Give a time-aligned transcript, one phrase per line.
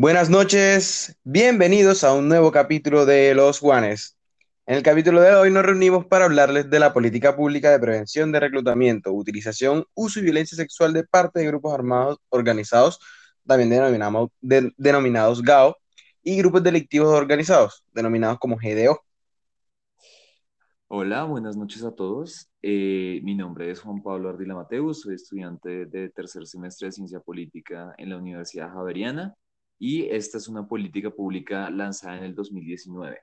[0.00, 4.16] Buenas noches, bienvenidos a un nuevo capítulo de Los Juanes.
[4.64, 8.30] En el capítulo de hoy nos reunimos para hablarles de la política pública de prevención
[8.30, 13.00] de reclutamiento, utilización, uso y violencia sexual de parte de grupos armados organizados,
[13.44, 13.70] también
[14.76, 15.76] denominados, GAO,
[16.22, 19.00] y grupos delictivos organizados, denominados como GDO.
[20.86, 22.48] Hola, buenas noches a todos.
[22.62, 27.18] Eh, mi nombre es Juan Pablo Ardila Mateus, soy estudiante de tercer semestre de Ciencia
[27.18, 29.34] Política en la Universidad Javeriana
[29.78, 33.20] y esta es una política pública lanzada en el 2019.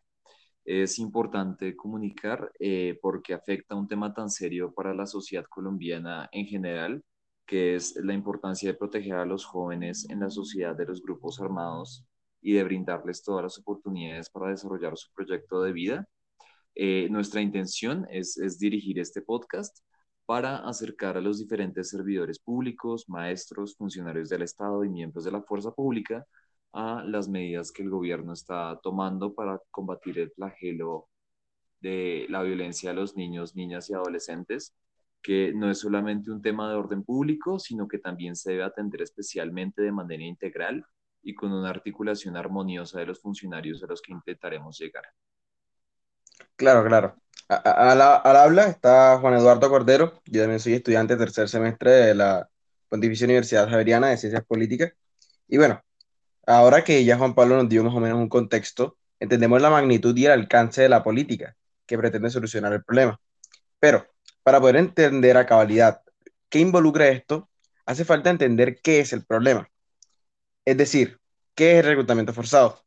[0.66, 6.48] Es importante comunicar eh, porque afecta un tema tan serio para la sociedad colombiana en
[6.48, 7.04] general,
[7.46, 11.40] que es la importancia de proteger a los jóvenes en la sociedad de los grupos
[11.40, 12.05] armados
[12.41, 16.08] y de brindarles todas las oportunidades para desarrollar su proyecto de vida.
[16.76, 19.80] Eh, nuestra intención es, es dirigir este podcast
[20.26, 25.44] para acercar a los diferentes servidores públicos, maestros, funcionarios del Estado y miembros de la
[25.44, 26.26] fuerza pública
[26.75, 31.07] a las medidas que el gobierno está tomando para combatir el flagelo
[31.79, 34.76] de la violencia a los niños, niñas y adolescentes,
[35.21, 39.01] que no es solamente un tema de orden público, sino que también se debe atender
[39.01, 40.85] especialmente de manera integral
[41.23, 45.05] y con una articulación armoniosa de los funcionarios a los que intentaremos llegar.
[46.57, 47.15] Claro, claro.
[47.48, 52.49] al habla está Juan Eduardo Cordero, yo también soy estudiante tercer semestre de la
[52.89, 54.93] Pontificia Universidad Javeriana de Ciencias Políticas.
[55.48, 55.82] Y bueno,
[56.46, 60.15] ahora que ya Juan Pablo nos dio más o menos un contexto, entendemos la magnitud
[60.18, 63.20] y el alcance de la política que pretende solucionar el problema.
[63.79, 64.07] Pero
[64.44, 66.01] para poder entender a cabalidad
[66.50, 67.50] qué involucra esto,
[67.85, 69.69] hace falta entender qué es el problema.
[70.66, 71.19] Es decir,
[71.56, 72.84] ¿qué es el reclutamiento forzado?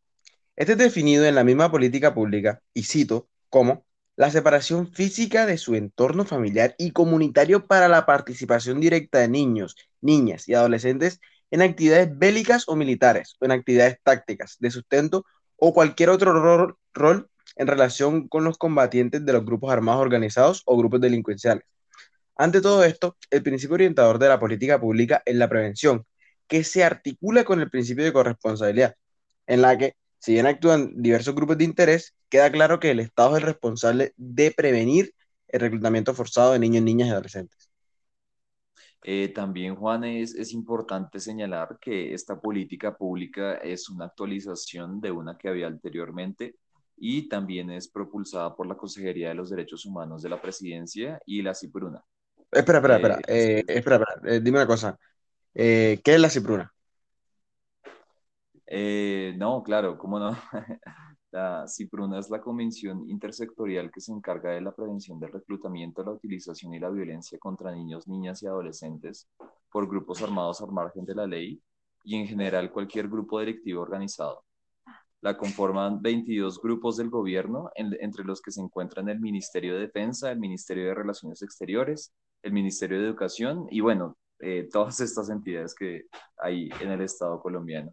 [0.56, 3.86] Este es definido en la misma política pública, y cito, como
[4.16, 9.76] la separación física de su entorno familiar y comunitario para la participación directa de niños,
[10.00, 11.20] niñas y adolescentes
[11.50, 15.24] en actividades bélicas o militares, o en actividades tácticas, de sustento
[15.56, 20.76] o cualquier otro rol, en relación con los combatientes de los grupos armados organizados o
[20.76, 21.64] grupos delincuenciales.
[22.36, 26.06] Ante todo esto, el principio orientador de la política pública es la prevención,
[26.46, 28.94] que se articula con el principio de corresponsabilidad,
[29.46, 33.36] en la que, si bien actúan diversos grupos de interés, queda claro que el Estado
[33.36, 35.14] es responsable de prevenir
[35.48, 37.67] el reclutamiento forzado de niños, niñas y adolescentes.
[39.02, 45.12] Eh, también, Juan, es, es, importante señalar que esta política pública es una actualización de
[45.12, 46.56] una que había anteriormente
[46.96, 51.42] y también es propulsada por la Consejería de los Derechos Humanos de la Presidencia y
[51.42, 52.02] la CIPRUNA.
[52.50, 54.98] Espera, espera, espera, eh, eh, espera, espera dime una cosa.
[55.54, 56.72] ¿Qué es la CIPRUNA?
[59.36, 60.36] no, claro, cómo no.
[61.30, 66.12] La CIPRUNA es la convención intersectorial que se encarga de la prevención del reclutamiento, la
[66.12, 69.28] utilización y la violencia contra niños, niñas y adolescentes
[69.70, 71.60] por grupos armados al margen de la ley
[72.02, 74.42] y en general cualquier grupo delictivo organizado.
[75.20, 80.30] La conforman 22 grupos del gobierno, entre los que se encuentran el Ministerio de Defensa,
[80.30, 85.74] el Ministerio de Relaciones Exteriores, el Ministerio de Educación y bueno, eh, todas estas entidades
[85.74, 86.06] que
[86.38, 87.92] hay en el Estado colombiano.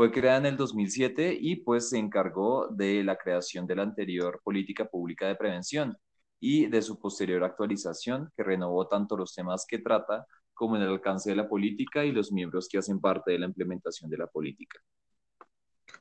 [0.00, 4.40] Fue creada en el 2007 y pues se encargó de la creación de la anterior
[4.42, 5.94] política pública de prevención
[6.40, 10.24] y de su posterior actualización que renovó tanto los temas que trata
[10.54, 13.44] como en el alcance de la política y los miembros que hacen parte de la
[13.44, 14.78] implementación de la política.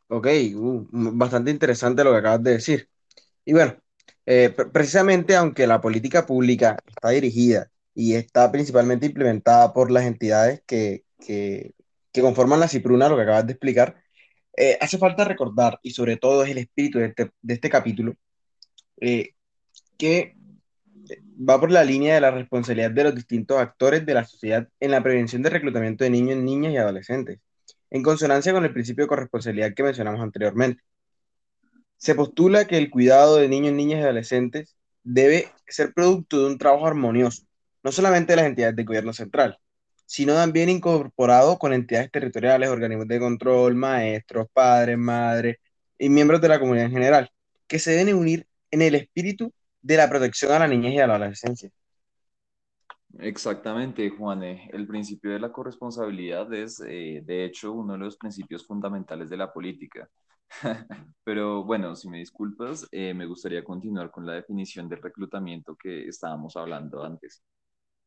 [0.08, 2.90] Ok, uh, bastante interesante lo que acabas de decir.
[3.44, 3.76] Y bueno,
[4.26, 10.64] eh, precisamente aunque la política pública está dirigida y está principalmente implementada por las entidades
[10.66, 11.74] que, que
[12.12, 13.96] que conforman la Cipruna, lo que acabas de explicar,
[14.58, 18.16] eh, hace falta recordar, y sobre todo es el espíritu de este, de este capítulo,
[19.00, 19.32] eh,
[19.98, 20.36] que
[21.40, 24.92] va por la línea de la responsabilidad de los distintos actores de la sociedad en
[24.92, 27.40] la prevención de reclutamiento de niños, niñas y adolescentes,
[27.90, 30.84] en consonancia con el principio de corresponsabilidad que mencionamos anteriormente.
[31.98, 36.58] Se postula que el cuidado de niños, niñas y adolescentes debe ser producto de un
[36.58, 37.44] trabajo armonioso,
[37.84, 39.58] no solamente de las entidades del gobierno central,
[40.10, 45.58] sino también incorporado con entidades territoriales, organismos de control, maestros, padres, madres
[46.00, 47.32] y miembros de la comunidad en general,
[47.68, 49.54] que se deben unir en el espíritu
[49.84, 51.70] de la protección a la niñez y a la adolescencia.
[53.20, 54.42] Exactamente, Juan.
[54.44, 59.38] El principio de la corresponsabilidad es, eh, de hecho, uno de los principios fundamentales de
[59.38, 60.10] la política.
[61.24, 66.08] Pero bueno, si me disculpas, eh, me gustaría continuar con la definición del reclutamiento que
[66.08, 67.44] estábamos hablando antes.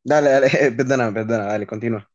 [0.05, 2.09] Dale, dale, perdona, perdona, dale, continúa.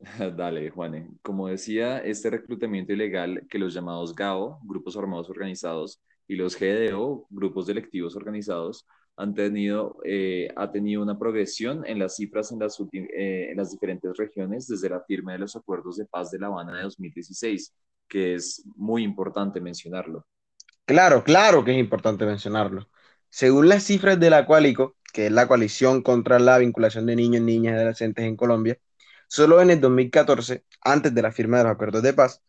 [0.36, 1.08] Dale, Juane.
[1.22, 7.26] Como decía, este reclutamiento ilegal que los llamados GAO, grupos armados organizados, y los GDO,
[7.30, 12.78] grupos delictivos organizados, han tenido, eh, ha tenido una progresión en las cifras en las,
[12.80, 16.48] eh, en las diferentes regiones desde la firma de los acuerdos de paz de La
[16.48, 17.74] Habana de 2016
[18.08, 20.26] que es muy importante mencionarlo.
[20.84, 22.88] Claro, claro que es importante mencionarlo.
[23.30, 27.42] Según las cifras de la Coalico, que es la coalición contra la vinculación de niños,
[27.42, 28.78] niñas y adolescentes en Colombia,
[29.28, 32.42] solo en el 2014, antes de la firma de los acuerdos de paz,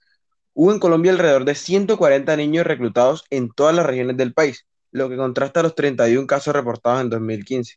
[0.53, 5.09] hubo en Colombia alrededor de 140 niños reclutados en todas las regiones del país, lo
[5.09, 7.75] que contrasta los 31 casos reportados en 2015.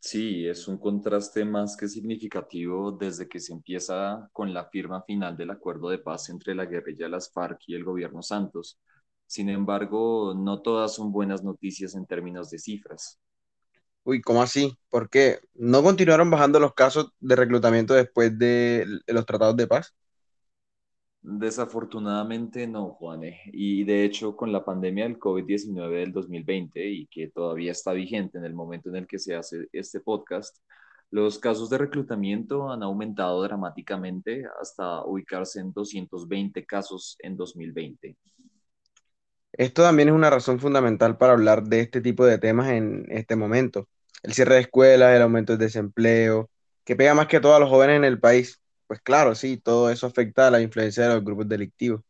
[0.00, 5.36] Sí, es un contraste más que significativo desde que se empieza con la firma final
[5.36, 8.78] del acuerdo de paz entre la guerrilla de las FARC y el gobierno Santos.
[9.26, 13.20] Sin embargo, no todas son buenas noticias en términos de cifras.
[14.06, 14.78] Uy, ¿cómo así?
[14.88, 15.40] ¿Por qué?
[15.54, 19.96] ¿No continuaron bajando los casos de reclutamiento después de los tratados de paz?
[21.22, 23.40] Desafortunadamente no, Juane.
[23.46, 28.38] Y de hecho, con la pandemia del COVID-19 del 2020 y que todavía está vigente
[28.38, 30.56] en el momento en el que se hace este podcast,
[31.10, 38.16] los casos de reclutamiento han aumentado dramáticamente hasta ubicarse en 220 casos en 2020.
[39.50, 43.34] Esto también es una razón fundamental para hablar de este tipo de temas en este
[43.34, 43.88] momento.
[44.26, 46.50] El cierre de escuelas, el aumento del desempleo,
[46.84, 49.90] que pega más que todo a los jóvenes en el país pues claro, sí, todo
[49.90, 52.02] eso afecta a la influencia de los grupos delictivos.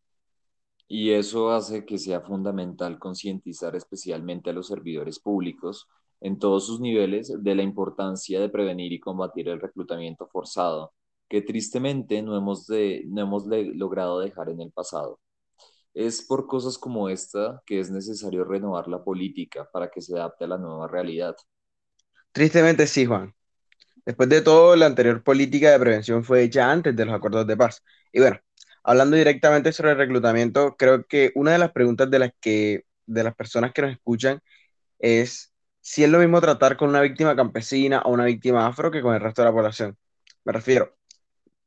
[0.89, 5.89] Y eso hace que sea fundamental concientizar especialmente a los servidores públicos
[6.21, 10.93] en todos sus niveles de la importancia de prevenir y combatir el reclutamiento forzado,
[11.29, 15.19] que tristemente no hemos, de, no hemos logrado dejar en el pasado.
[15.95, 20.45] Es por cosas como esta que es necesario renovar la política para que se adapte
[20.45, 21.37] a la nueva realidad.
[22.37, 23.35] Tristemente sí, Juan.
[24.05, 27.57] Después de todo, la anterior política de prevención fue hecha antes de los acuerdos de
[27.57, 27.83] paz.
[28.13, 28.39] Y bueno,
[28.85, 33.25] hablando directamente sobre el reclutamiento, creo que una de las preguntas de las que de
[33.25, 34.43] las personas que nos escuchan
[34.99, 39.01] es si es lo mismo tratar con una víctima campesina o una víctima afro que
[39.03, 39.97] con el resto de la población.
[40.45, 40.95] Me refiero,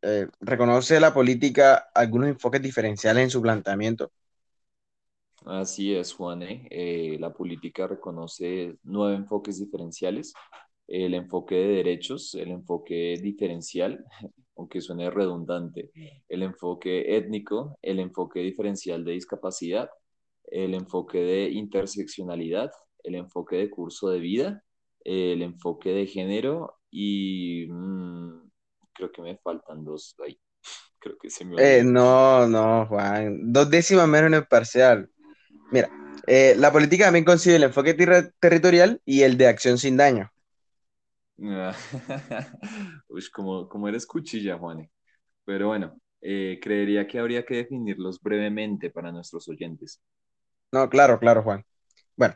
[0.03, 4.11] eh, ¿reconoce la política algunos enfoques diferenciales en su planteamiento?
[5.45, 6.43] Así es, Juan.
[6.43, 10.33] Eh, la política reconoce nueve enfoques diferenciales
[10.89, 14.03] el enfoque de derechos, el enfoque diferencial,
[14.57, 15.91] aunque suene redundante,
[16.27, 19.89] el enfoque étnico, el enfoque diferencial de discapacidad,
[20.51, 22.71] el enfoque de interseccionalidad,
[23.03, 24.63] el enfoque de curso de vida,
[25.05, 28.49] el enfoque de género y mm,
[28.93, 30.37] creo que me faltan dos ahí.
[31.01, 33.53] Creo que se me eh, No, no, Juan.
[33.53, 35.09] Dos décimas menos en el parcial.
[35.71, 35.89] Mira,
[36.27, 37.93] eh, la política también concibe el enfoque
[38.39, 40.31] territorial y el de acción sin daño.
[43.07, 44.91] Uy, como, como eres cuchilla, Juane.
[45.45, 50.01] Pero bueno, eh, creería que habría que definirlos brevemente para nuestros oyentes.
[50.71, 51.63] No, claro, claro, Juan.
[52.15, 52.35] Bueno,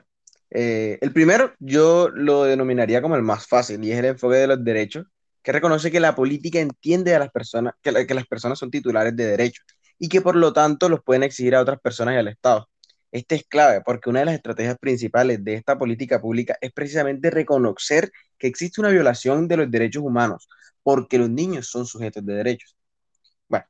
[0.50, 4.47] eh, el primero yo lo denominaría como el más fácil y es el enfoque de
[4.47, 5.06] los derechos,
[5.41, 9.15] que reconoce que la política entiende a las personas, que, que las personas son titulares
[9.15, 9.65] de derechos
[10.00, 12.69] y que por lo tanto los pueden exigir a otras personas y al Estado.
[13.13, 17.30] Este es clave porque una de las estrategias principales de esta política pública es precisamente
[17.30, 20.50] reconocer que existe una violación de los derechos humanos,
[20.81, 22.75] porque los niños son sujetos de derechos.
[23.48, 23.65] Bueno,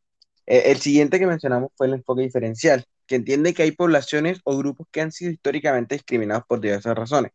[0.46, 4.58] eh, el siguiente que mencionamos fue el enfoque diferencial, que entiende que hay poblaciones o
[4.58, 7.34] grupos que han sido históricamente discriminados por diversas razones,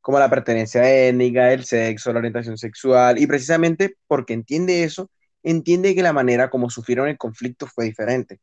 [0.00, 5.10] como la pertenencia étnica, el sexo, la orientación sexual, y precisamente porque entiende eso,
[5.42, 8.40] entiende que la manera como sufrieron el conflicto fue diferente.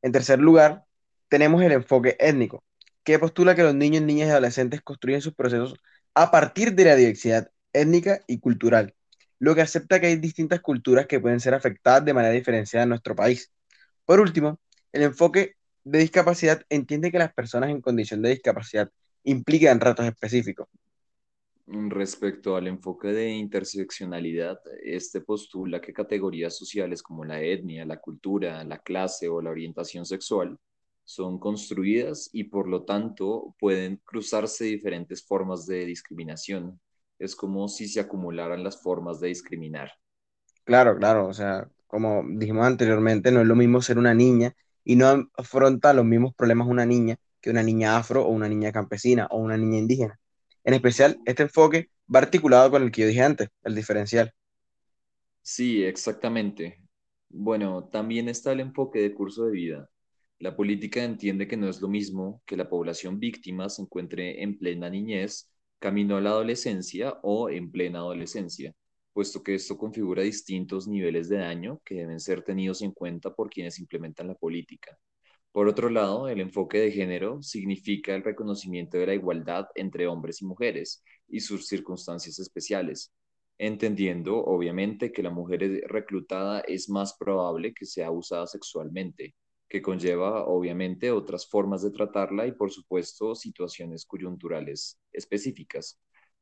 [0.00, 0.84] En tercer lugar,
[1.28, 2.64] tenemos el enfoque étnico,
[3.04, 5.74] que postula que los niños, niñas y adolescentes construyen sus procesos
[6.14, 8.94] a partir de la diversidad étnica y cultural,
[9.38, 12.90] lo que acepta que hay distintas culturas que pueden ser afectadas de manera diferenciada en
[12.90, 13.52] nuestro país.
[14.04, 14.60] Por último,
[14.92, 18.90] el enfoque de discapacidad entiende que las personas en condición de discapacidad
[19.24, 20.68] implican retos específicos.
[21.66, 28.62] Respecto al enfoque de interseccionalidad, este postula que categorías sociales como la etnia, la cultura,
[28.64, 30.58] la clase o la orientación sexual
[31.04, 36.80] son construidas y por lo tanto pueden cruzarse diferentes formas de discriminación.
[37.18, 39.92] Es como si se acumularan las formas de discriminar.
[40.64, 44.96] Claro, claro, o sea, como dijimos anteriormente, no es lo mismo ser una niña y
[44.96, 49.26] no afronta los mismos problemas una niña que una niña afro o una niña campesina
[49.30, 50.18] o una niña indígena.
[50.64, 54.32] En especial, este enfoque va articulado con el que yo dije antes, el diferencial.
[55.42, 56.80] Sí, exactamente.
[57.28, 59.90] Bueno, también está el enfoque de curso de vida,
[60.44, 64.58] la política entiende que no es lo mismo que la población víctima se encuentre en
[64.58, 68.74] plena niñez, camino a la adolescencia o en plena adolescencia,
[69.14, 73.48] puesto que esto configura distintos niveles de daño que deben ser tenidos en cuenta por
[73.48, 74.98] quienes implementan la política.
[75.50, 80.42] Por otro lado, el enfoque de género significa el reconocimiento de la igualdad entre hombres
[80.42, 83.14] y mujeres y sus circunstancias especiales.
[83.56, 89.34] entendiendo obviamente que la mujer reclutada es más probable que sea abusada sexualmente,
[89.74, 95.98] que conlleva obviamente otras formas de tratarla y por supuesto situaciones coyunturales específicas.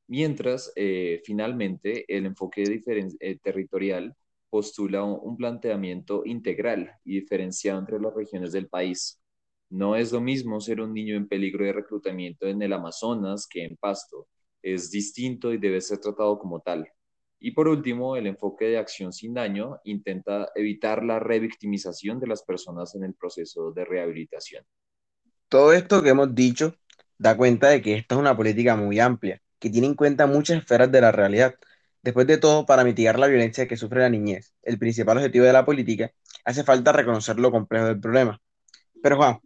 [0.07, 4.15] Mientras, eh, finalmente, el enfoque eh, territorial
[4.51, 9.19] postula un, planteamiento integral y diferenciado entre las regiones del país.
[9.71, 13.65] No es lo mismo ser un niño en peligro de reclutamiento en el Amazonas que
[13.65, 14.29] en Pasto.
[14.61, 16.87] Es distinto y debe ser tratado como tal.
[17.45, 22.45] Y por último, el enfoque de acción sin daño intenta evitar la revictimización de las
[22.45, 24.65] personas en el proceso de rehabilitación.
[25.49, 26.77] Todo esto que hemos dicho
[27.19, 30.59] da cuenta de que esta es una política muy amplia, que tiene en cuenta muchas
[30.59, 31.57] esferas de la realidad.
[32.01, 35.53] Después de todo, para mitigar la violencia que sufre la niñez, el principal objetivo de
[35.53, 36.13] la política,
[36.45, 38.41] hace falta reconocer lo complejo del problema.
[39.03, 39.41] Pero Juan,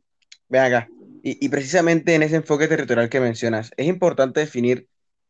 [0.50, 0.88] ven acá,
[1.22, 4.86] y, y precisamente en ese enfoque territorial que mencionas, es importante definir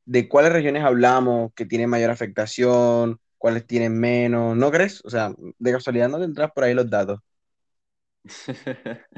[0.07, 5.05] de cuáles regiones hablamos que tienen mayor afectación, cuáles tienen menos, ¿no crees?
[5.07, 7.21] O sea, de casualidad no tendrás por ahí los datos.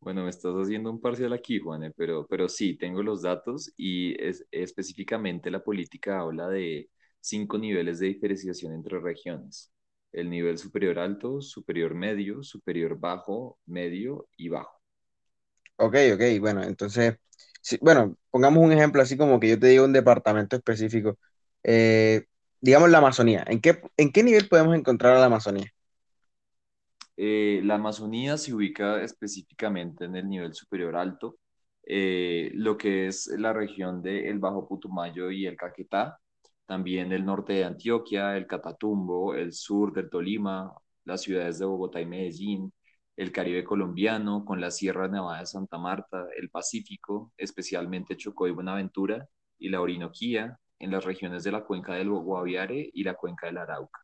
[0.00, 4.20] Bueno, me estás haciendo un parcial aquí, Juan, pero, pero sí, tengo los datos y
[4.22, 9.72] es, específicamente la política habla de cinco niveles de diferenciación entre regiones.
[10.12, 14.80] El nivel superior alto, superior medio, superior bajo, medio y bajo.
[15.76, 17.16] Ok, ok, bueno, entonces
[17.80, 21.18] bueno, pongamos un ejemplo así como que yo te digo un departamento específico.
[21.62, 22.24] Eh,
[22.60, 23.44] digamos la Amazonía.
[23.46, 25.70] ¿En qué, ¿En qué nivel podemos encontrar a la Amazonía?
[27.16, 31.36] Eh, la Amazonía se ubica específicamente en el nivel superior alto,
[31.84, 36.18] eh, lo que es la región del Bajo Putumayo y el Caquetá,
[36.64, 40.72] también el norte de Antioquia, el Catatumbo, el sur del Tolima,
[41.04, 42.72] las ciudades de Bogotá y Medellín,
[43.22, 48.50] el Caribe colombiano, con la Sierra Nevada de Santa Marta, el Pacífico, especialmente Chocó y
[48.52, 53.46] Buenaventura, y la Orinoquía, en las regiones de la cuenca del Guaviare y la cuenca
[53.46, 54.00] del Arauca.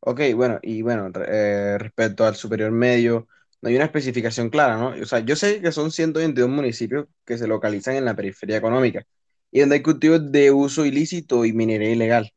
[0.00, 3.28] Ok, bueno, y bueno, eh, respecto al superior medio,
[3.60, 4.88] no hay una especificación clara, ¿no?
[4.90, 9.04] O sea, yo sé que son 122 municipios que se localizan en la periferia económica
[9.50, 12.32] y donde hay cultivos de uso ilícito y minería ilegal.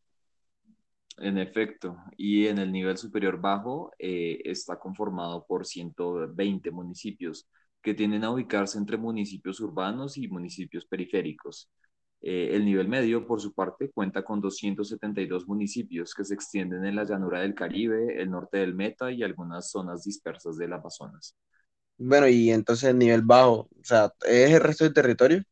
[1.21, 7.47] En efecto, y en el nivel superior bajo eh, está conformado por 120 municipios
[7.81, 11.69] que tienden a ubicarse entre municipios urbanos y municipios periféricos.
[12.21, 16.95] Eh, el nivel medio, por su parte, cuenta con 272 municipios que se extienden en
[16.95, 21.35] la llanura del Caribe, el norte del Meta y algunas zonas dispersas del Amazonas.
[21.97, 25.43] Bueno, y entonces el nivel bajo, o sea, ¿es el resto del territorio?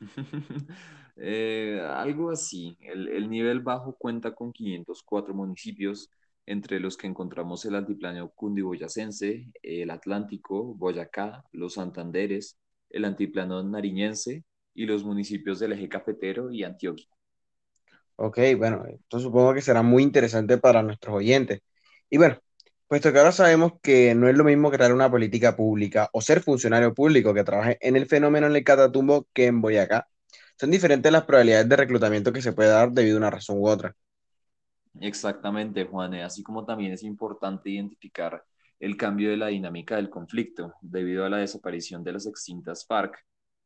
[1.16, 2.76] Eh, algo así.
[2.80, 6.10] El, nivel bajo cuenta con 504 municipios,
[6.44, 12.56] entre los que encontramos el altiplano cundiboyacense, el Atlántico, Boyacá, los Santanderes,
[12.90, 14.44] el altiplano nariñense
[14.74, 17.08] y los municipios del eje cafetero y Antioquia.
[18.16, 21.60] Ok, bueno, esto supongo que será muy interesante para nuestros oyentes.
[22.08, 22.38] Y bueno,
[22.86, 26.40] puesto que ahora sabemos que no es lo mismo crear una política pública o ser
[26.42, 30.08] funcionario público que trabaje en el fenómeno en el Catatumbo que en Boyacá,
[30.56, 33.68] son diferentes las probabilidades de reclutamiento que se puede dar debido a una razón u
[33.68, 33.94] otra.
[35.00, 36.14] Exactamente, Juan.
[36.14, 38.42] Así como también es importante identificar
[38.80, 43.16] el cambio de la dinámica del conflicto debido a la desaparición de las extintas FARC.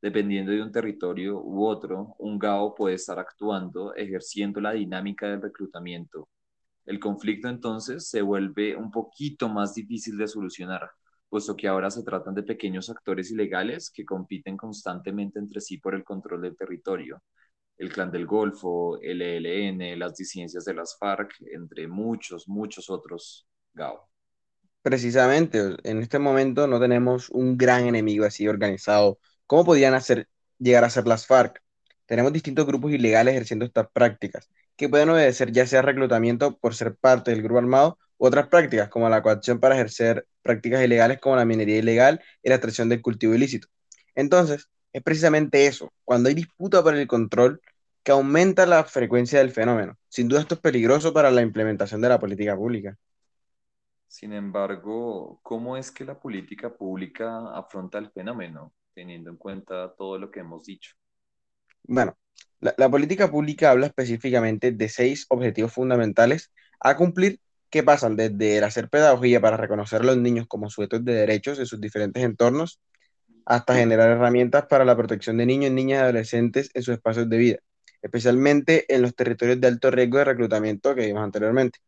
[0.02, 5.42] Dependiendo de un territorio u otro, un GAO puede estar actuando, ejerciendo la dinámica del
[5.42, 6.28] reclutamiento.
[6.86, 10.90] El conflicto entonces se vuelve un poquito más difícil de solucionar,
[11.30, 15.94] puesto que ahora se tratan de pequeños actores ilegales que compiten constantemente entre sí por
[15.94, 17.22] el control del territorio.
[17.78, 23.46] El Clan del Golfo, el ELN, las disidencias de las FARC, entre muchos, muchos otros
[23.72, 24.10] GAO.
[24.82, 29.18] Precisamente, en este momento no tenemos un gran enemigo así organizado.
[29.46, 31.62] ¿Cómo podían hacer, llegar a ser las FARC?
[32.06, 36.96] Tenemos distintos grupos ilegales ejerciendo estas prácticas, que pueden obedecer ya sea reclutamiento por ser
[36.96, 41.44] parte del grupo armado otras prácticas, como la coacción para ejercer prácticas ilegales como la
[41.44, 43.68] minería ilegal y la extracción del cultivo ilícito.
[44.14, 47.60] Entonces, es precisamente eso, cuando hay disputa por el control,
[48.02, 49.98] que aumenta la frecuencia del fenómeno.
[50.08, 52.96] Sin duda esto es peligroso para la implementación de la política pública.
[54.08, 60.18] Sin embargo, ¿cómo es que la política pública afronta el fenómeno, teniendo en cuenta todo
[60.18, 60.94] lo que hemos dicho?
[61.84, 62.16] Bueno,
[62.60, 68.58] la, la política pública habla específicamente de seis objetivos fundamentales a cumplir que pasan desde
[68.58, 72.22] el hacer pedagogía para reconocer a los niños como sujetos de derechos en sus diferentes
[72.22, 72.80] entornos,
[73.46, 77.38] hasta generar herramientas para la protección de niños, niñas y adolescentes en sus espacios de
[77.38, 77.58] vida,
[78.02, 81.78] especialmente en los territorios de alto riesgo de reclutamiento que vimos anteriormente.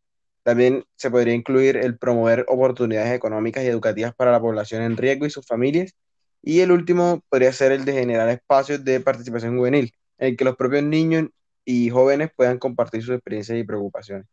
[0.43, 5.25] También se podría incluir el promover oportunidades económicas y educativas para la población en riesgo
[5.25, 5.93] y sus familias.
[6.41, 10.57] Y el último podría ser el de generar espacios de participación juvenil, en que los
[10.57, 11.29] propios niños
[11.65, 14.27] y jóvenes puedan compartir sus experiencias y preocupaciones.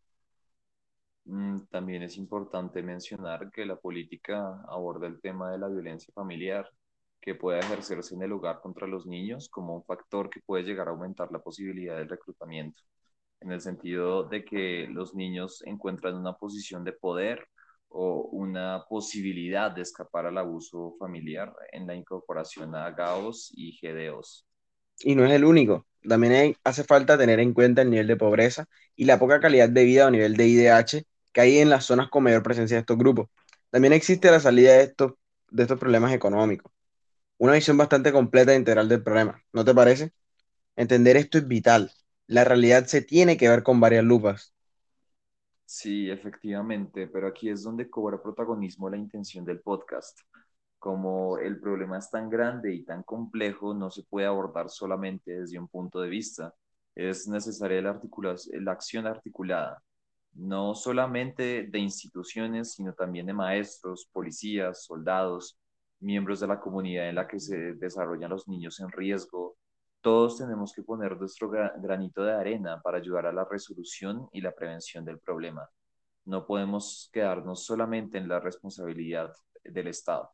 [1.25, 6.69] Mm, También es importante mencionar que la política aborda el tema de la violencia familiar
[7.21, 10.89] que puede ejercerse en el hogar contra los niños como un factor que puede llegar
[10.89, 12.83] a aumentar la posibilidad del reclutamiento,
[13.41, 17.47] en el sentido de que los niños encuentran una posición de poder
[17.89, 24.47] o una posibilidad de escapar al abuso familiar en la incorporación a GAOs y GDOs.
[25.03, 25.87] Y no es el único.
[26.09, 29.69] También hay- hace falta tener en cuenta el nivel de pobreza y la poca calidad
[29.69, 32.81] de vida o nivel de IDH que hay en las zonas con mayor presencia de
[32.83, 33.29] estos grupos.
[33.71, 35.15] También existe la salida de estos,
[35.51, 36.73] de estos problemas económicos.
[37.39, 39.43] Una visión bastante completa e integral del problema.
[39.53, 40.13] ¿No te parece?
[40.77, 41.93] Entender esto es vital.
[42.27, 44.55] La realidad se tiene que ver con varias lupas.
[45.65, 50.19] Sí, efectivamente, pero aquí es donde cobra protagonismo la intención del podcast.
[50.79, 55.59] Como el problema es tan grande y tan complejo, no se puede abordar solamente desde
[55.61, 56.55] un punto de vista.
[56.95, 58.01] Es necesaria la,
[58.61, 59.83] la acción articulada,
[60.35, 65.59] no solamente de instituciones, sino también de maestros, policías, soldados,
[66.01, 69.57] miembros de la comunidad en la que se desarrollan los niños en riesgo.
[70.01, 74.41] Todos tenemos que poner nuestro gra- granito de arena para ayudar a la resolución y
[74.41, 75.69] la prevención del problema.
[76.27, 79.33] No podemos quedarnos solamente en la responsabilidad
[79.65, 80.31] del Estado.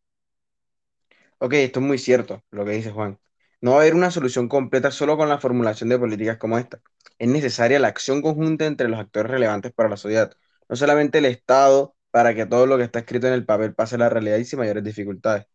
[1.39, 3.19] Ok, esto es muy cierto, lo que dice Juan.
[3.61, 6.81] No va a haber una solución completa solo con la formulación de políticas como esta.
[7.19, 10.33] Es necesaria la acción conjunta entre los actores relevantes para la sociedad,
[10.69, 13.97] no solamente el Estado, para que todo lo que está escrito en el papel pase
[13.97, 15.47] a la realidad y sin mayores dificultades.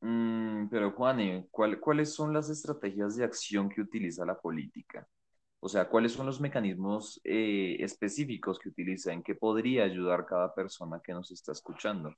[0.00, 5.06] Mm, pero Juane, ¿cuál- cuáles son las estrategias de acción que utiliza la política?
[5.60, 9.12] O sea, ¿cuáles son los mecanismos eh, específicos que utiliza?
[9.12, 12.14] ¿En qué podría ayudar cada persona que nos está escuchando?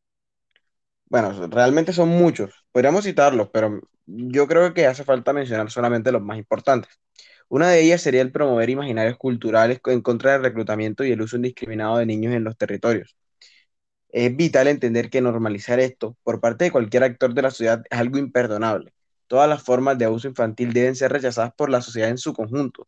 [1.11, 6.23] Bueno, realmente son muchos, podríamos citarlos, pero yo creo que hace falta mencionar solamente los
[6.23, 6.91] más importantes.
[7.49, 11.37] Una de ellas sería el promover imaginarios culturales en contra del reclutamiento y el uso
[11.37, 13.17] indiscriminado de niños en los territorios.
[14.11, 17.99] Es vital entender que normalizar esto por parte de cualquier actor de la sociedad es
[17.99, 18.93] algo imperdonable.
[19.29, 22.87] Todas las formas de abuso infantil deben ser rechazadas por la sociedad en su conjunto.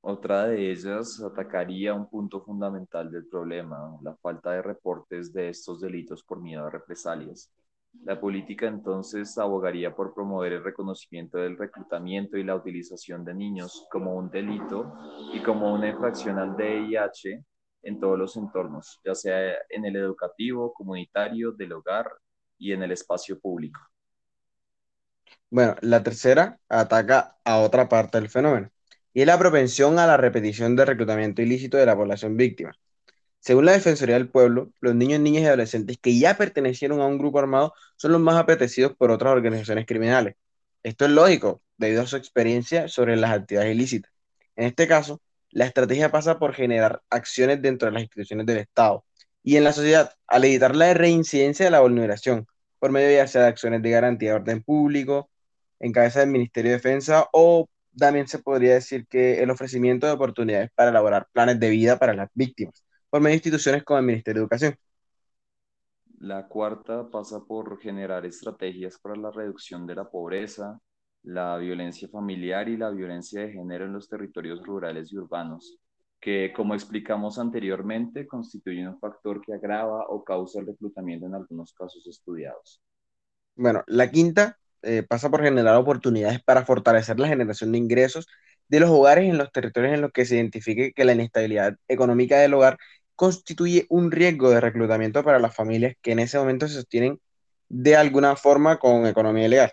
[0.00, 5.80] Otra de ellas atacaría un punto fundamental del problema, la falta de reportes de estos
[5.80, 7.50] delitos por miedo a represalias.
[8.04, 13.86] La política entonces abogaría por promover el reconocimiento del reclutamiento y la utilización de niños
[13.90, 14.92] como un delito
[15.32, 17.42] y como una infracción al DIH
[17.82, 22.10] en todos los entornos, ya sea en el educativo, comunitario, del hogar
[22.58, 23.80] y en el espacio público.
[25.50, 28.70] Bueno, la tercera ataca a otra parte del fenómeno
[29.16, 32.78] y la propensión a la repetición de reclutamiento ilícito de la población víctima.
[33.40, 37.16] Según la Defensoría del Pueblo, los niños, niñas y adolescentes que ya pertenecieron a un
[37.16, 40.34] grupo armado son los más apetecidos por otras organizaciones criminales.
[40.82, 44.12] Esto es lógico, debido a su experiencia sobre las actividades ilícitas.
[44.54, 49.06] En este caso, la estrategia pasa por generar acciones dentro de las instituciones del Estado
[49.42, 52.46] y en la sociedad, al evitar la reincidencia de la vulneración,
[52.78, 55.30] por medio ya sea de acciones de garantía de orden público,
[55.80, 57.66] en cabeza del Ministerio de Defensa, o
[57.98, 62.14] también se podría decir que el ofrecimiento de oportunidades para elaborar planes de vida para
[62.14, 64.76] las víctimas por medio de instituciones como el Ministerio de Educación.
[66.18, 70.80] La cuarta pasa por generar estrategias para la reducción de la pobreza,
[71.22, 75.78] la violencia familiar y la violencia de género en los territorios rurales y urbanos,
[76.20, 81.72] que, como explicamos anteriormente, constituyen un factor que agrava o causa el reclutamiento en algunos
[81.72, 82.82] casos estudiados.
[83.54, 88.26] Bueno, la quinta eh, pasa por generar oportunidades para fortalecer la generación de ingresos
[88.68, 92.38] de los hogares en los territorios en los que se identifique que la inestabilidad económica
[92.38, 92.78] del hogar
[93.14, 97.20] constituye un riesgo de reclutamiento para las familias que en ese momento se sostienen
[97.68, 99.72] de alguna forma con economía ilegal.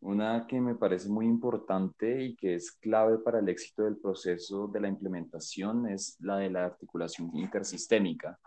[0.00, 4.66] Una que me parece muy importante y que es clave para el éxito del proceso
[4.66, 8.38] de la implementación es la de la articulación intersistémica.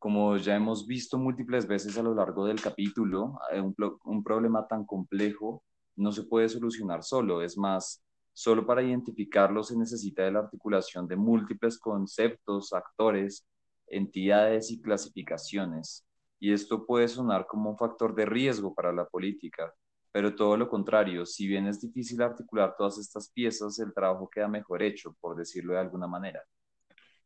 [0.00, 4.86] Como ya hemos visto múltiples veces a lo largo del capítulo, eh, un, problema tan
[4.86, 5.62] complejo
[5.96, 7.42] no se puede solucionar solo.
[7.42, 13.46] Es más, solo para identificarlo se necesita de la articulación de múltiples conceptos, actores,
[13.88, 16.06] entidades y clasificaciones.
[16.38, 19.74] Y esto puede sonar como un factor de riesgo para la política,
[20.12, 24.48] pero todo lo contrario, si bien es difícil articular todas estas piezas, el trabajo queda
[24.48, 26.42] mejor hecho, por decirlo de alguna manera.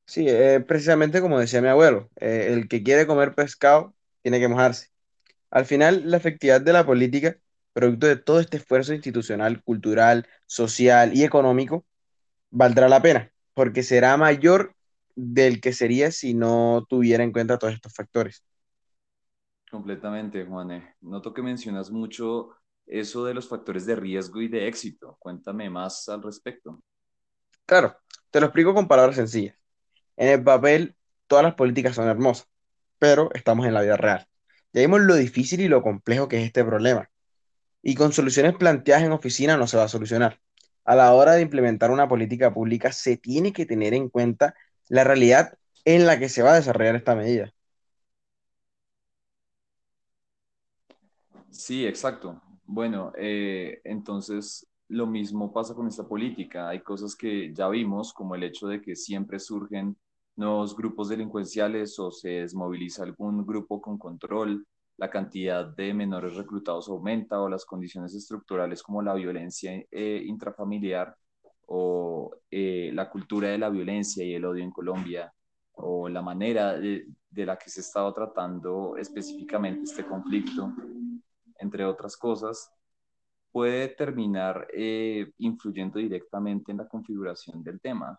[0.06, 4.48] Sí, eh, precisamente como decía mi abuelo, eh, el que quiere comer pescado tiene que
[4.48, 4.88] mojarse.
[5.50, 7.36] Al final, la efectividad de la política,
[7.72, 11.86] producto de todo este esfuerzo institucional, cultural, social y económico,
[12.50, 14.74] valdrá la pena, porque será mayor
[15.16, 18.44] del que sería si no tuviera en cuenta todos estos factores.
[19.70, 20.96] Completamente, Juane.
[21.02, 22.50] Noto que mencionas mucho
[22.86, 25.16] eso de los factores de riesgo y de éxito.
[25.20, 26.80] Cuéntame más al respecto.
[27.66, 27.96] Claro,
[28.30, 29.54] te lo explico con palabras sencillas.
[30.16, 30.96] En el papel,
[31.26, 32.48] todas las políticas son hermosas,
[32.98, 34.26] pero estamos en la vida real.
[34.72, 37.10] Ya vimos lo difícil y lo complejo que es este problema.
[37.82, 40.40] Y con soluciones planteadas en oficina no se va a solucionar.
[40.84, 44.54] A la hora de implementar una política pública se tiene que tener en cuenta
[44.88, 47.52] la realidad en la que se va a desarrollar esta medida.
[51.50, 52.42] Sí, exacto.
[52.64, 56.68] Bueno, eh, entonces lo mismo pasa con esta política.
[56.68, 59.96] Hay cosas que ya vimos, como el hecho de que siempre surgen
[60.36, 64.66] nuevos grupos delincuenciales o se desmoviliza algún grupo con control,
[64.96, 71.14] la cantidad de menores reclutados aumenta o las condiciones estructurales como la violencia eh, intrafamiliar
[71.66, 75.32] o eh, la cultura de la violencia y el odio en Colombia
[75.72, 80.72] o la manera de, la que se estaba tratando específicamente este conflicto
[81.58, 82.70] entre otras cosas,
[83.50, 88.18] puede terminar eh, influyendo directamente en la configuración del tema.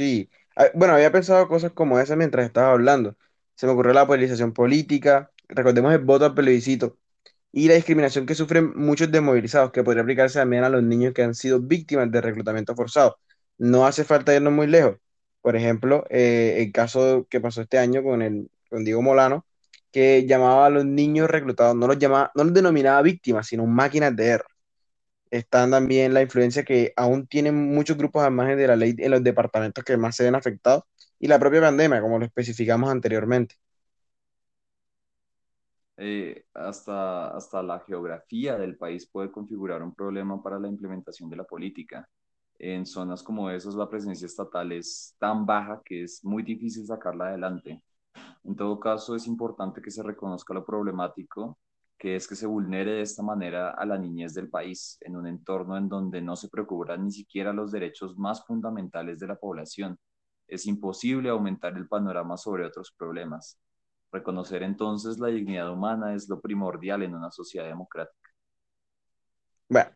[0.00, 3.16] Sí, ah, bueno, había pensado cosas como esa mientras estaba hablando.
[3.54, 6.98] Se me ocurrió la polarización política, recordemos el voto al plebiscito
[7.52, 11.22] y la discriminación que sufren muchos desmovilizados, que podría aplicarse también a los niños que
[11.22, 13.18] han sido víctimas de reclutamiento forzado.
[13.58, 14.96] No hace falta irnos muy lejos.
[15.42, 19.46] Por ejemplo, eh, el caso que pasó este año con el con Diego Molano,
[19.92, 24.16] que llamaba a los niños reclutados, no los llamaba, no los denominaba víctimas, sino máquinas
[24.16, 24.46] de guerra.
[25.30, 29.10] Están también la influencia que aún tienen muchos grupos al margen de la ley en
[29.12, 30.84] los departamentos que más se ven afectados
[31.20, 33.56] y la propia pandemia, como lo especificamos anteriormente.
[35.96, 41.36] Eh, hasta, hasta la geografía del país puede configurar un problema para la implementación de
[41.36, 42.08] la política.
[42.58, 47.26] En zonas como esas, la presencia estatal es tan baja que es muy difícil sacarla
[47.28, 47.82] adelante.
[48.44, 51.58] En todo caso, es importante que se reconozca lo problemático
[52.00, 55.26] que es que se vulnere de esta manera a la niñez del país, en un
[55.26, 59.98] entorno en donde no se preocupan ni siquiera los derechos más fundamentales de la población.
[60.48, 63.58] Es imposible aumentar el panorama sobre otros problemas.
[64.10, 68.30] Reconocer entonces la dignidad humana es lo primordial en una sociedad democrática.
[69.68, 69.90] Bueno,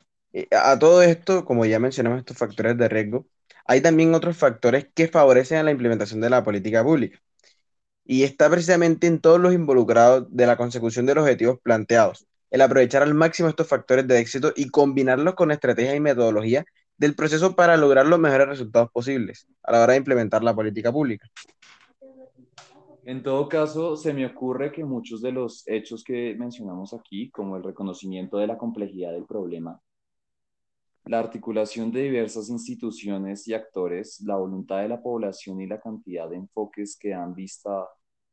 [0.53, 3.27] a todo esto, como ya mencionamos estos factores de riesgo,
[3.65, 7.19] hay también otros factores que favorecen la implementación de la política pública
[8.05, 12.61] y está precisamente en todos los involucrados de la consecución de los objetivos planteados, el
[12.61, 16.65] aprovechar al máximo estos factores de éxito y combinarlos con estrategias y metodología
[16.97, 20.93] del proceso para lograr los mejores resultados posibles a la hora de implementar la política
[20.93, 21.29] pública.
[23.07, 27.57] En todo caso, se me ocurre que muchos de los hechos que mencionamos aquí, como
[27.57, 29.79] el reconocimiento de la complejidad del problema,
[31.07, 36.29] la articulación de diversas instituciones y actores, la voluntad de la población y la cantidad
[36.29, 37.87] de enfoques que dan vista,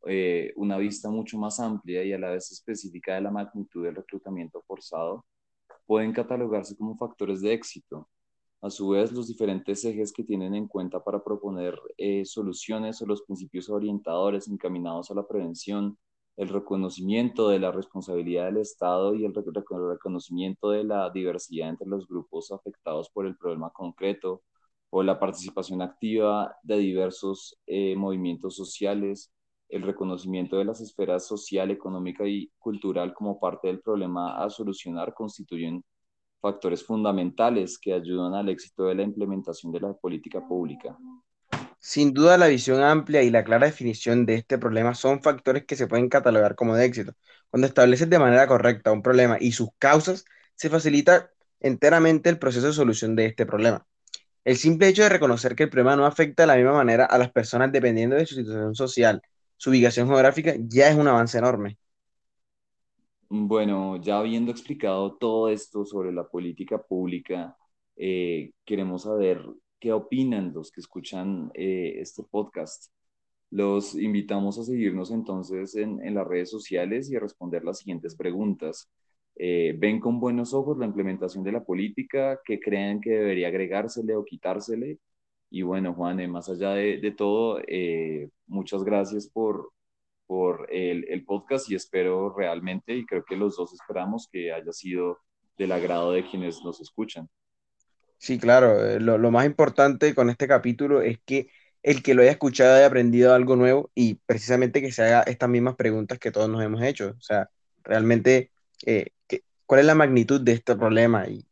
[0.08, 3.96] eh, una vista mucho más amplia y a la vez específica de la magnitud del
[3.96, 5.26] reclutamiento forzado,
[5.86, 8.08] pueden catalogarse como factores de éxito.
[8.62, 13.06] A su vez, los diferentes ejes que tienen en cuenta para proponer eh, soluciones o
[13.06, 15.98] los principios orientadores encaminados a la prevención,
[16.38, 22.08] el reconocimiento de la responsabilidad del Estado y el reconocimiento de la diversidad entre los
[22.08, 24.44] grupos afectados por el problema concreto
[24.90, 29.32] o la participación activa de diversos eh, movimientos sociales,
[29.70, 35.14] el reconocimiento de las esferas social, económica y cultural como parte del problema a solucionar
[35.14, 35.84] constituyen
[36.42, 40.98] factores fundamentales que ayudan al éxito de la implementación de la política pública.
[41.84, 45.76] Sin duda, la visión amplia y la clara definición de este problema son factores que
[45.76, 47.14] se pueden catalogar como de éxito.
[47.50, 52.68] Cuando estableces de manera correcta un problema y sus causas, se facilita enteramente el proceso
[52.68, 53.86] de solución de este problema.
[54.46, 57.18] El simple hecho de reconocer que el problema no afecta de la misma manera a
[57.20, 59.22] las personas dependiendo de su situación social,
[59.58, 61.78] su ubicación geográfica, ya es un avance enorme.
[63.30, 67.58] Bueno, ya habiendo explicado todo esto sobre la política pública,
[67.96, 69.42] eh, queremos saber
[69.82, 72.92] qué opinan los que escuchan eh, este podcast.
[73.50, 78.90] Los invitamos a seguirnos entonces en, las redes sociales y a responder las siguientes preguntas.
[79.36, 82.40] Eh, ¿Ven con buenos ojos la implementación de la política?
[82.46, 85.00] ¿Qué creen que debería agregársele o quitársele?
[85.50, 89.72] Y bueno, Juan, más allá de, todo, eh, muchas gracias por,
[90.28, 95.20] por el, podcast y espero realmente, y creo que los dos esperamos que haya sido
[95.58, 97.28] del agrado de quienes nos escuchan.
[98.22, 101.50] Sí, claro, eh, lo, lo, más importante con este capítulo es que
[101.82, 105.50] el que lo haya escuchado haya aprendido algo nuevo y precisamente que se haga estas
[105.50, 107.16] mismas preguntas que todos nos hemos hecho.
[107.18, 107.50] O sea,
[107.84, 108.52] realmente,
[108.86, 109.08] eh,
[109.66, 111.26] ¿cuál es la magnitud de este problema?
[111.28, 111.46] Y,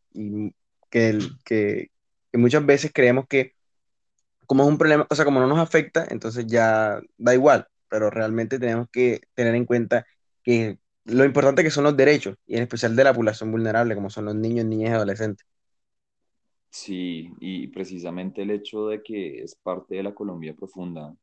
[0.92, 1.90] que, el, que,
[2.34, 3.56] muchas veces creemos que
[4.46, 8.12] como es un problema, o sea, como no nos afecta, entonces ya da igual, pero
[8.12, 10.06] realmente tenemos que tener en cuenta
[10.44, 14.10] que lo importante que son los derechos, y en especial de la población vulnerable, como
[14.12, 15.48] son los niños, niñas y adolescentes.
[16.72, 21.16] Sí, y precisamente el hecho de que es parte de la Colombia profunda.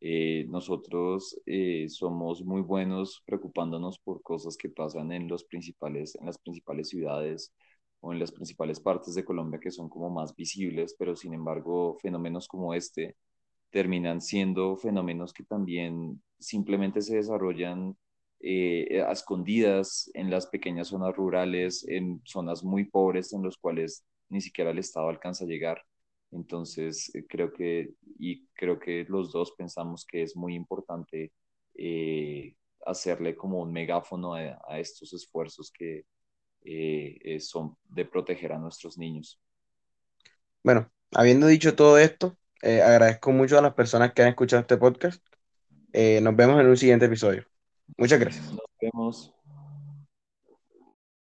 [0.00, 6.26] Eh, nosotros eh, somos muy buenos preocupándonos por cosas que pasan en, los principales, en
[6.26, 7.52] las principales ciudades
[8.00, 11.98] o en las principales partes de Colombia que son como más visibles, pero sin embargo
[12.02, 13.16] fenómenos como este
[13.70, 17.96] terminan siendo fenómenos que también simplemente se desarrollan
[18.40, 24.04] eh, a escondidas en las pequeñas zonas rurales, en zonas muy pobres en los cuales
[24.30, 25.82] ni siquiera el Estado alcanza a llegar.
[26.32, 31.32] Entonces, eh, creo que, y creo que los dos pensamos que es muy importante
[31.74, 32.54] eh,
[32.86, 36.04] hacerle como un megáfono a, a estos esfuerzos que
[36.62, 39.40] eh, son de proteger a nuestros niños.
[40.62, 45.22] Bueno, habiendo dicho todo esto, agradezco mucho a las personas que han escuchado este podcast.
[45.94, 47.44] nos vemos en un siguiente episodio.
[47.96, 48.52] Muchas gracias.
[48.52, 49.39] Nos vemos.